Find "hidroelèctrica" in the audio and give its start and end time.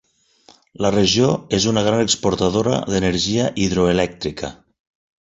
3.67-4.55